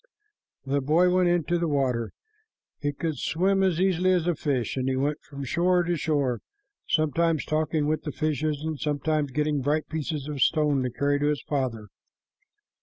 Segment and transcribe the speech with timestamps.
[0.65, 2.11] The boy went into the water.
[2.79, 6.41] He could swim as easily as a fish, and he went from shore to shore,
[6.89, 11.27] sometimes talking with the fishes, sometimes getting a bright piece of stone to carry to
[11.27, 11.85] his father.